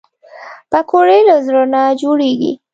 [0.71, 2.51] پکورې له زړه نه جوړېږي